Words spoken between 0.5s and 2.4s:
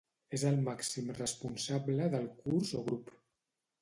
el màxim responsable del